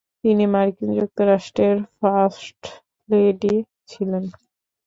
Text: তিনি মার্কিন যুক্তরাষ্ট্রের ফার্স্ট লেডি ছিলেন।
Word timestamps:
তিনি 0.23 0.43
মার্কিন 0.53 0.89
যুক্তরাষ্ট্রের 0.99 1.77
ফার্স্ট 1.97 2.61
লেডি 3.09 3.55
ছিলেন। 3.89 4.23